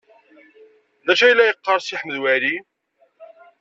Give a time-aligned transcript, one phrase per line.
[1.05, 2.55] D acu ay la yeqqar Si Ḥmed Waɛli?